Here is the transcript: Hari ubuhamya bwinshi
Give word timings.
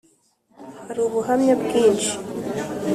Hari 0.85 0.99
ubuhamya 1.07 1.53
bwinshi 1.61 2.11